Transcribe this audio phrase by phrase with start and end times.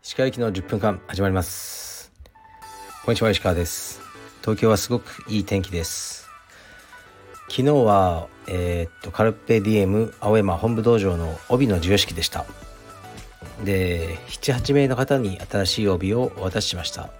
[0.00, 2.12] 石川行きの10分間始まります。
[3.04, 4.00] こんにちは石川です。
[4.42, 6.28] 東京はすごくいい天気です。
[7.48, 12.46] 昨日はえー、っとカルペディエム青山本部道場の帯の授与式でした。
[13.64, 17.10] で78名の方に新しい帯をお渡ししました。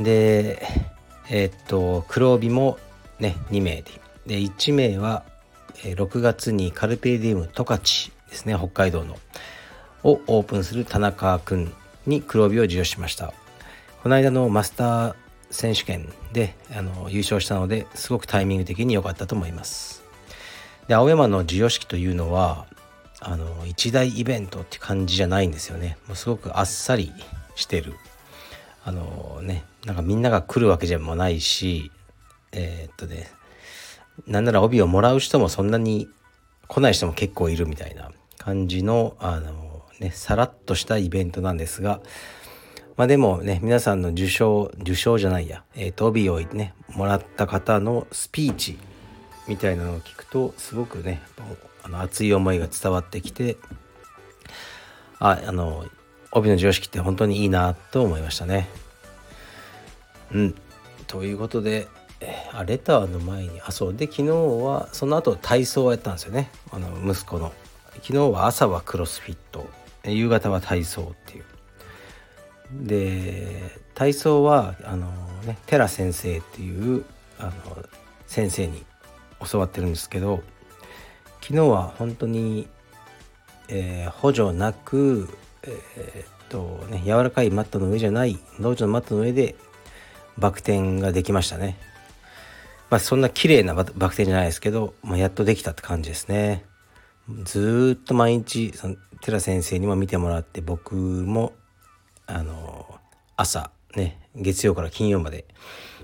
[0.00, 0.62] で
[1.28, 2.78] えー、っと黒帯も
[3.20, 3.90] ね2名で。
[4.26, 5.22] で1名は
[5.82, 7.82] 6月にカルペディエム十勝
[8.30, 9.16] ですね北海道の。
[10.02, 11.72] をオープンする田中君
[12.06, 13.32] に黒帯を授与しました。
[14.02, 15.14] この間のマスター
[15.50, 20.04] 選手権であの優勝したのですごくタイミング的に良かったと思います。
[20.88, 22.66] で青山の授与式というのは
[23.20, 25.96] あの一大イベントって感じじゃないんですよね。
[26.06, 27.12] もうすごくあっさり
[27.54, 27.94] してる。
[28.84, 31.90] あのねなんかみんなが来るわけじゃもないし
[32.52, 33.30] えー、っとね
[34.26, 36.08] なんなら帯をもらう人もそんなに
[36.68, 42.00] 来ない人も結構いるみたいな感じのあのねさらっとしたイベントなんですが
[42.96, 48.78] まあでもね皆さんの受賞受賞じゃないや、えー、と帯をねもらった方のスピーチ
[49.48, 51.22] みたいなのを聞くとすごくね
[51.82, 53.56] あの熱い思いが伝わってきて
[55.18, 55.84] ああの
[56.32, 58.68] 帯の常識って本当にいいなと思いましたね。
[60.32, 60.54] うん
[61.06, 61.86] ということで
[62.52, 63.94] あレターの前にあそう。
[63.94, 66.50] で昨日はその後体操をやったんですよね。
[66.70, 67.52] あの息子の。
[68.02, 69.66] 昨日は朝はクロスフィット。
[70.04, 71.44] 夕方は体操っていう。
[72.72, 75.06] で体操はあの
[75.46, 77.04] ね寺先生っていう
[77.38, 77.52] あの
[78.26, 78.84] 先生に
[79.50, 80.42] 教わってるんですけど
[81.40, 82.68] 昨日は本当に、
[83.68, 85.28] えー、補助なく
[85.62, 89.54] えー、っとね柔らかいマットの上じゃない道場のマットの上で
[90.38, 91.76] バク転ができましたね。
[92.94, 96.64] まあそんな綺麗なバク転じゃないですけど、まあ、やっとできたって感じですね
[97.42, 101.54] ずっと毎日その寺先生にも見てもらって僕も
[102.28, 103.00] あの
[103.34, 105.44] 朝ね月曜から金曜まで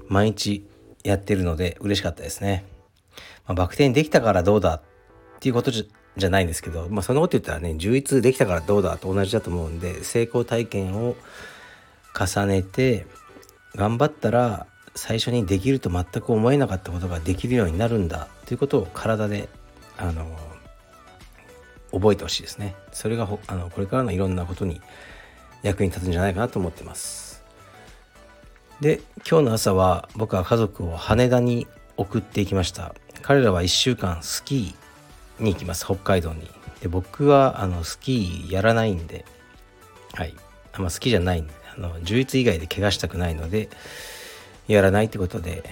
[0.09, 0.69] 毎日
[1.05, 2.65] やってるので嬉しかったですね。
[3.47, 4.83] まあ、バク転できたからどうだっ
[5.39, 11.15] ていうことじゃないんですけど、まあ、そんなこと言ったらね充実できたからどうだと同じだと思うんで成功体験を
[12.19, 13.07] 重ねて
[13.77, 14.67] 頑張ったら
[15.01, 19.49] 最初にできると全く思えなかったことができるようになるんだということを体で
[19.97, 20.27] あの
[21.91, 22.77] 覚えてほしいですね。
[22.93, 24.83] それがあのこれからのいろんなことに
[25.63, 27.43] 役に立つんじゃないかなと思ってます。
[28.83, 31.67] で今日の朝は僕は家族を羽田に
[31.97, 32.95] 送っていきました。
[33.23, 36.51] 彼らは1週間スキーに行きます北海道に。
[36.83, 39.25] で僕はあのスキーやらないんで
[40.13, 40.35] はい。
[40.75, 43.71] あんま好きじゃないんであの充実以外で怪我したくないので
[44.73, 45.63] やらないってことで。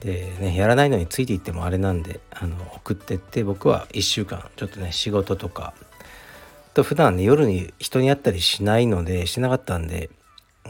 [0.00, 5.72] でねやらないのについていってもあれなんであの送ってって僕は1週間ちょっとね仕事とか
[6.74, 10.10] と普段ね夜に人に会ったりしないのでしなかったんで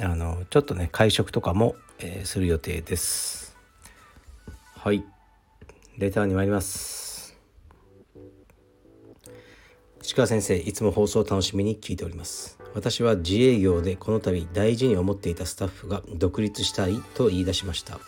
[0.01, 3.57] あのちょっとね会食とかも、えー、する予定です。
[4.77, 5.05] はい。
[5.99, 7.04] レターに参ります。
[10.05, 12.59] 石川先生いつも放送を楽しみに聞いております。
[12.75, 17.99] 私は自営業でこの度大事に思っていたスタッフが独立したいと言い出しました。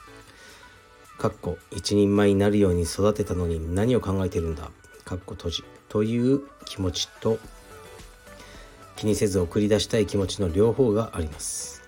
[1.17, 4.71] かっこ一人前になるように育てたのに何を考えてるんだ。
[5.07, 5.65] かっこ閉じ。
[5.89, 7.39] という気持ちと
[8.97, 11.83] 気にせず送り出したい気持ちの両方があります。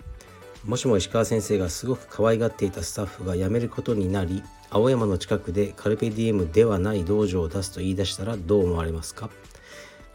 [0.65, 9.29] もしも石川先生がすごく可愛がっていたスタッフが辞めることになり青山の近くでカルペディエムではない道場を出すと言い出したらどう思われますか？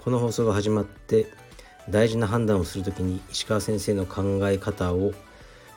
[0.03, 1.27] この放送が始まって
[1.89, 5.13] 大事な判断をする時に石川先生の考え方を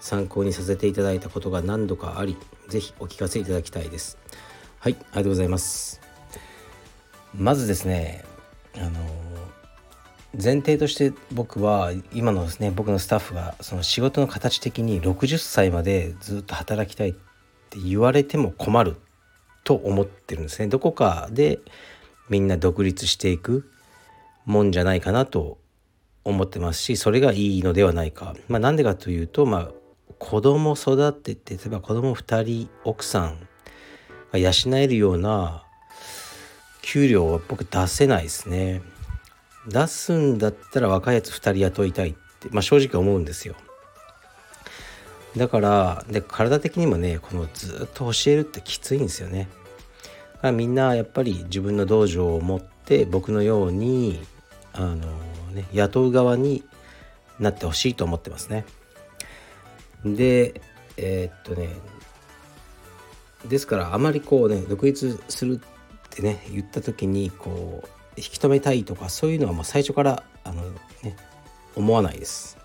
[0.01, 4.19] 参考にさせていただいたことが何度かあり是非お聞かせいただきたいです。
[4.81, 6.01] はいありがとうございます。
[7.37, 8.25] まずですね
[8.77, 8.91] あの
[10.33, 17.13] 前提として僕は今のですね僕のスタッフがその仕事の形的に60歳までずっと働きたいっ
[17.71, 18.97] て言われても困る
[19.63, 20.67] と思ってるんですね。
[20.67, 21.61] どこかで
[22.29, 23.71] みんな独立していく。
[24.47, 25.59] もんじゃないかなと
[26.25, 28.35] 思ってますしそれがいいのではないか。
[28.49, 29.69] まあ、なんでかというと、まあ、
[30.19, 33.47] 子供育てて例えば子供2人奥さん
[34.33, 35.65] が養えるような
[36.83, 38.83] 給料は僕出せないですね。
[39.69, 43.55] 出すんだったら若いやつ2人雇いたいって、まあ、正直思うんですよ。
[45.37, 49.49] だからで体的にもねこのずっと教えるってきついんですよね。
[50.37, 54.25] だからみんなやっぱり自分の道場を持って僕のように
[54.77, 54.97] あの、
[55.53, 56.65] ね、雇う側に
[57.39, 58.65] なってほしいと思ってますね。
[60.05, 60.61] で
[60.97, 61.69] えー、っとね
[63.47, 70.63] ですからあまりこうね独立するってね言った時にこう引き止めたいとかそういうのはもう最初からあの、
[71.03, 71.17] ね、
[71.75, 72.57] 思わないです。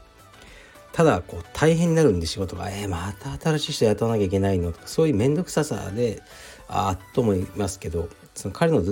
[0.94, 6.22] ただこう大変になるんで仕事がえー、また新しい人雇わなきゃいけないのとかそういう面倒くささで
[6.68, 8.84] ああと思いますけどその彼の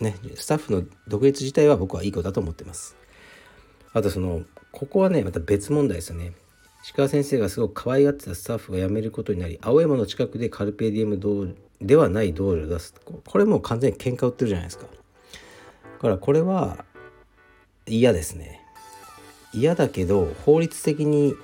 [0.00, 2.96] ねスタッフの独立自体は僕はいいことだと思ってます。
[3.92, 6.32] あとそのここはねまた別問題ですよね。
[6.86, 11.48] 石川先生がすごく可愛がってたスタッフが辞めることになり青山の近くでカルペディエム道
[11.80, 12.94] ではない道場を出す
[13.24, 16.84] これもう完全に喧嘩売ってるじゃないですかだからこれは
[17.86, 18.60] 嫌ですね
[19.52, 21.34] 嫌だけど法律的に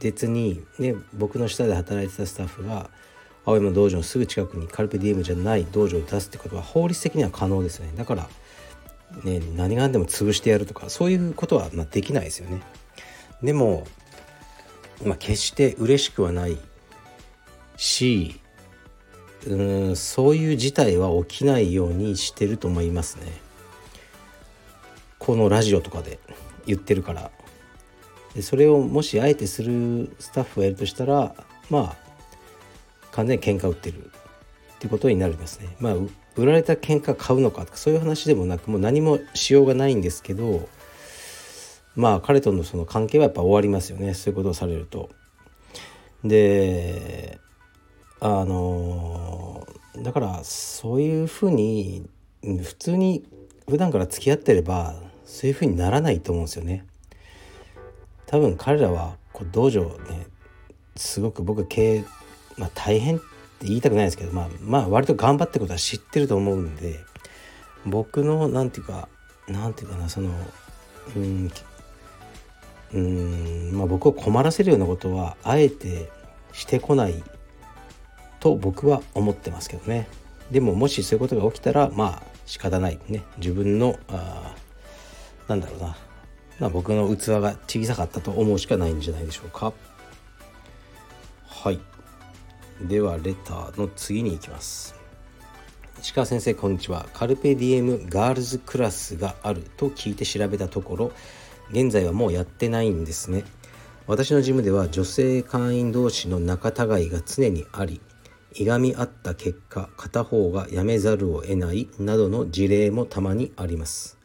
[0.00, 2.90] 別にね僕の下で働いてたスタッフが
[3.46, 7.92] 青山道場のすぐ近くにカルペディエムじゃない道場を出すってことは法律的には可能ですよね。
[7.96, 8.28] だから
[9.22, 12.62] ね何が何でも潰してやるとかそういうことはまできないですよね。
[13.42, 13.86] でも
[15.04, 16.58] まあ決して嬉しくはない
[17.76, 18.40] し
[19.46, 23.32] うんそういう事態は起きないようにしてると思いますね。
[25.18, 26.18] このラジオとかで
[26.66, 27.30] 言ってるから。
[28.34, 31.34] でそれをもしあえてするスタッフがいるとしたら
[31.70, 32.03] まあ
[33.14, 34.08] 完全に喧嘩売ってるっ
[34.78, 35.94] ていうことになりますねまあ
[36.36, 40.68] 売られた喧嘩買うのかとかそういう話でもなくもう何もしようがないんですけど
[41.94, 45.10] まあ彼とのその関係はやっぱ終わりますよねそういうことをされると。
[46.24, 47.38] で
[48.20, 49.66] あの
[49.98, 52.08] だからそういうふうに
[52.42, 53.24] 普通に
[53.68, 54.94] 普段から付き合ってれば
[55.24, 56.86] そういうふうにならないと思うんですよね。
[58.26, 60.26] 多分彼らはこう道場ね
[60.96, 62.04] すごく僕経営、
[62.56, 67.00] まあ、大変って言いたくないですけど、まあ、まあ割と頑張ってことは知ってると思うんで
[67.86, 69.08] 僕の何て言うか
[69.48, 70.30] 何て言うかなその
[71.16, 71.50] うん
[72.92, 76.10] うんまあ僕を困らせるようなことはあえて
[76.52, 77.22] してこない
[78.40, 80.06] と僕は思ってますけどね。
[80.50, 82.98] でももしそういうことが起きたらまあ仕方ない。
[83.08, 83.22] ね。
[83.38, 84.54] 自分のあ
[85.48, 85.96] なんだろうな、
[86.60, 89.72] まあ、僕の器が小さかったと思うしかないんじゃないでしょうか。
[91.46, 91.80] はい。
[92.80, 94.94] ではレターの次に行きます。
[96.00, 97.06] 石川先生こんにちは。
[97.14, 101.12] カルペディエムガールズクラスがあると聞いて調べたところ
[101.70, 103.44] 現在はもうやってないんですね。
[104.06, 108.00] 私のジムでは女性会員同士の仲違いが常にあり
[108.52, 114.18] いがみ合った結果片方が辞めざるを得ないなどの事例もたまにあります。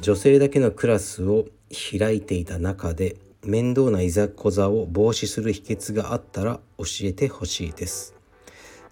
[0.00, 1.46] 女性だけのクラスを
[1.98, 8.14] 開いていた中で面倒ないざこざを防止する秘訣があったら教えてほしいです。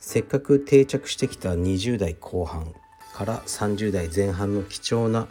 [0.00, 2.74] せっかく定着してきた20代後半
[3.14, 5.28] から30代前半の貴重な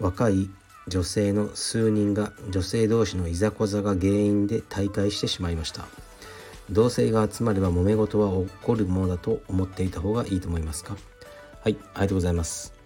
[0.00, 0.48] 若い
[0.88, 5.86] 女性の数人が女性同士のいざこざが原因で退会してしまいました。
[6.70, 10.96] 同性が集まれば揉め事は起こるものだと思っていた方がいいと思いますか？
[11.62, 12.77] はいありがとうございます。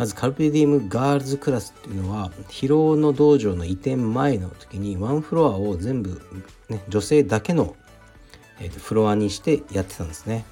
[0.00, 6.22] まずカルペディウムガールズクラスっていうのは疲労の道場の移転前の時にワンフロアを全部、
[6.70, 7.76] ね、女性だけの、
[8.60, 10.46] えーと、フロアにしてやってたんですね。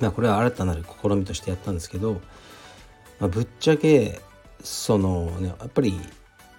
[0.00, 2.20] まあこれは新たなる試みとしてやったんですけど、
[3.20, 4.20] まあ、ぶっちゃけ
[4.62, 5.98] そのねやっぱり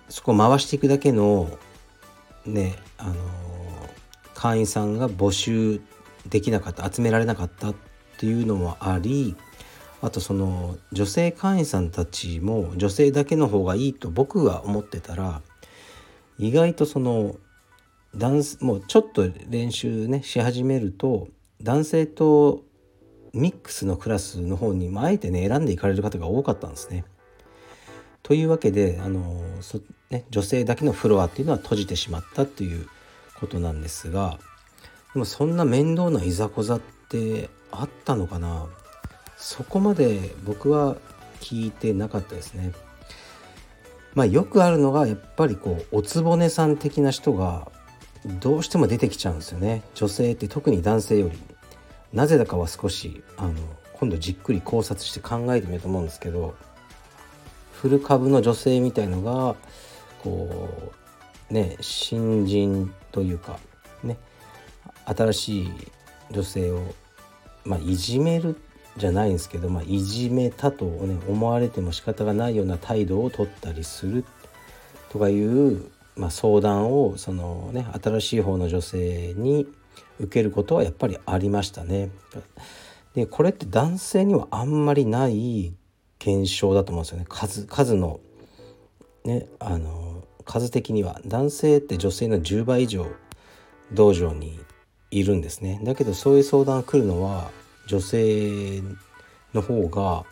[0.09, 1.59] そこを回していくだけの
[2.47, 3.13] ねあの
[4.33, 5.79] 会員さんが募集
[6.27, 7.75] できなかった集められなかったっ
[8.17, 9.35] ていうのもあり
[10.03, 15.41] あとその女性会員さんたちも女性だけの方がいいと僕が思ってたら
[16.37, 17.37] 意外とその
[18.13, 21.29] 男もうちょっと練習ねし始めると
[21.61, 22.63] 男性と
[23.31, 27.05] ミックスのクラスの方にあえてね選んでいかれる方が多かったんですね。
[28.23, 29.79] というわけであのそ、
[30.09, 32.87] ね、女性だけのフロアっていうのは閉じてしまったっていう
[33.39, 34.37] ことなんですが
[35.13, 38.67] でもそんな面倒ないざこざってあったのかな？
[39.43, 40.95] そこまで僕は
[41.41, 42.71] 聞いてなかったですね。
[44.15, 47.67] まあよくあるのがやっぱりこうおつぼねさん的な人が
[48.25, 51.37] どうしても出てきちゃうんですよね女性って特に男性より
[52.13, 53.53] なぜだかは少しあの
[53.95, 56.55] 今度じっくり考察して考えてみようと思うんですけど
[57.73, 59.55] フル株の女性みたいのが
[60.23, 60.93] こ
[61.49, 63.59] うね新人というか
[64.03, 64.17] ね
[65.05, 65.71] 新しい
[66.31, 66.93] 女性を、
[67.65, 68.55] まあ、いじめる
[68.97, 74.25] じゃないんですけど、まあ、いじめたと、ね、思われても仕方がないような態度を取ったりする
[75.09, 79.67] とかいう、まあ、相談をその、ね、新しい方の女性に
[80.19, 82.11] 受けることはやっぱりありましたね。
[83.15, 85.73] でこれって男性にはあんまりない
[86.19, 87.25] 現象だと思うんですよね。
[87.29, 88.19] 数数の
[89.23, 91.19] ねあの数的には。
[91.25, 93.07] 男性って女性の10倍以上
[93.91, 94.59] 道場に
[95.11, 95.79] いるんですね。
[95.83, 97.51] だけどそういう相談が来るのは
[97.87, 98.81] 女性
[99.53, 100.25] の方が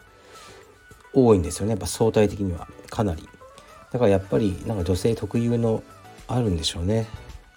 [1.13, 1.71] 多いんですよね。
[1.71, 2.67] やっぱ相対的には。
[2.89, 3.27] かなり。
[3.91, 5.83] だからやっぱりなんか女性特有の
[6.27, 7.07] あるんでしょうね。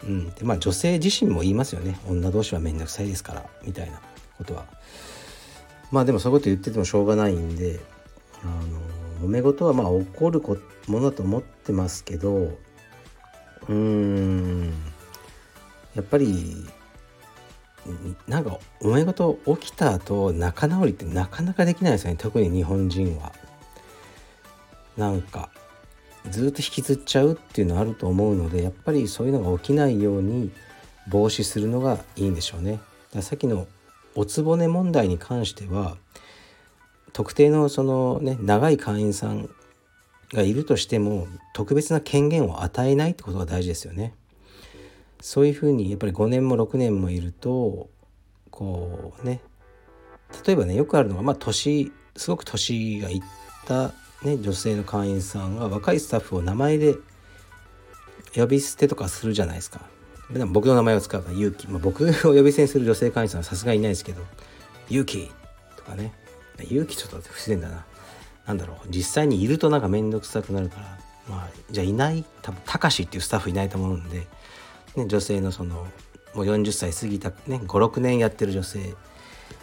[0.03, 0.31] うん。
[0.31, 1.99] でまあ女性自身も言いますよね。
[2.09, 3.45] 女同士は面倒くさいですから。
[3.65, 4.01] みたいな
[4.39, 4.67] ことは。
[5.91, 7.81] まあでもそういうこと言っててもしょうがないんで。
[8.43, 10.41] あの揉め事はまあ起こる
[10.87, 12.35] ものだと思ってますけど。
[12.37, 14.73] うーん。
[15.95, 16.67] やっぱり
[18.27, 23.33] なんか揉め事起きた後仲直りってなかなかできないですよね特に日本人は。
[24.97, 25.51] なんか
[26.31, 30.51] ずっと引きずっちゃうっていうのあると思うのでやっぱりそういうのが起きないように
[31.09, 32.81] 防止するのがいいんでしょうね。
[33.13, 33.67] ださっきの
[34.15, 35.97] おつぼね問題に関しては
[37.13, 39.51] 特定のそのね長い会員さん
[40.33, 44.15] がいるとしても特別な権限を与えないってことが大事ですよね。
[45.27, 47.89] そういうふうにやっぱり5年も6年もいると
[48.51, 49.41] こうね
[50.47, 53.23] 例えばねよくあるのがまあ年すごく年がいっ
[53.67, 56.97] た、ね、女性の会員さんが若いスタッフを名前で
[58.35, 59.81] 呼び捨てとかするじゃないですか。
[60.31, 64.21] でも僕の名前を使うから勇気、まあ、僕を呼び捨てにする女性会員さんはさすがにいないですけど
[64.91, 65.33] 勇気
[65.77, 66.13] とかね。
[66.59, 67.87] 勇気ちょっと不自然だな。
[68.45, 68.77] 何だろう。
[68.91, 70.99] 実際にいるとなんか面倒くさくなるから。
[71.31, 72.27] まあじゃあいない？
[72.43, 74.27] 多分たかしっていうスタッフいないと思うんで、
[74.97, 75.87] ね、女性のその
[76.35, 78.95] もう40歳過ぎた、ね、56年やってる女性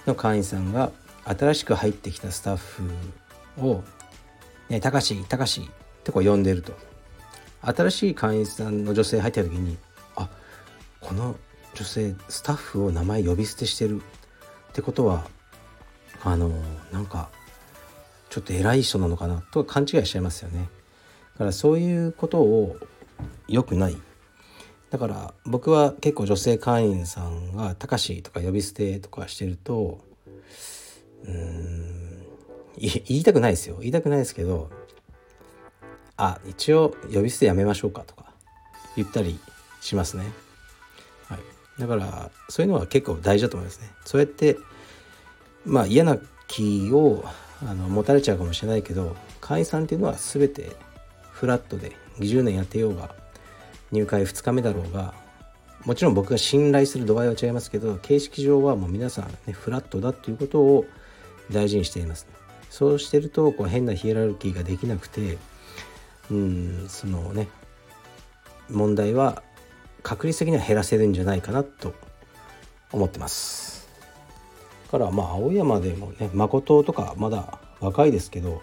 [0.06, 0.92] の会員さんが
[1.26, 2.84] 新しく入ってきたスタッフ
[3.58, 3.84] を
[4.70, 6.74] 「ねたかしたかし」ってこう呼んでると。
[7.64, 9.78] 新しい会員さんの女性入った時に
[10.16, 10.28] あ
[11.00, 11.36] この
[11.76, 14.02] 女性スタッフを名前呼び捨てしてる。
[14.70, 15.28] ってことは
[16.24, 16.50] あの
[16.92, 17.30] なんか
[18.30, 20.70] ちょっと偉い人なのかなと勘違いしちゃいますよね。
[21.34, 22.78] だからそういうことを
[23.48, 23.98] 良くない。
[24.92, 30.00] だから僕は結構女性会員さんが「たかし」とか呼び捨てとかしてると
[31.26, 32.26] うん
[32.78, 34.70] 言いたくないですよ言いたくないですけど
[36.18, 38.26] あ一応呼び捨てやめましょうかとか
[38.96, 39.40] 言ったり
[39.80, 40.26] しますね。
[41.28, 41.40] はい、
[41.80, 43.90] だからそういうのは結構大事だと思いますね。
[44.06, 44.58] そうやって
[45.66, 46.18] まあ嫌な
[46.48, 47.24] 気を
[47.66, 50.76] あの持たれちゃうかもしれないけど会員さんっていうのは全て
[51.32, 53.16] フラットで20年やってようが
[53.92, 55.14] 入会2日目だろうが
[55.86, 60.86] もちろん僕が信頼する度合いは違いますけど形式上はもう皆さんねフラットだっていうことを
[61.52, 62.28] 大事にしています、
[62.70, 65.38] そうしてるとこう変なヒエラルキーができなくて
[66.30, 67.50] うんそのね
[68.70, 69.44] 問題は
[70.04, 71.94] 確率的には減らせるんじゃないかなと
[72.92, 73.90] 思ってます。
[74.92, 78.62] からまあ青山でもね誠とかまだ若いですけど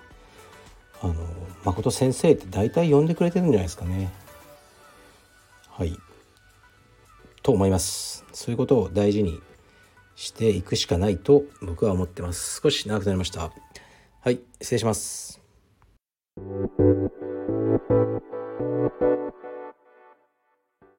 [1.03, 1.15] あの
[1.65, 4.11] 誠先生って大体呼んでくれてるんじゃないですかね。
[5.79, 5.97] はい。
[7.41, 8.25] と思います。
[8.33, 9.41] そういうことを大事に
[10.17, 12.61] していくしかないと僕は思ってます。
[12.61, 13.53] 少し長くなりました。
[14.21, 15.41] はい失礼します。